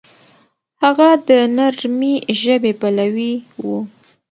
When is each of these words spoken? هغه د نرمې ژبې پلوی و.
هغه 0.83 1.09
د 1.27 1.29
نرمې 1.55 2.15
ژبې 2.41 2.71
پلوی 2.79 3.33
و. 3.63 3.65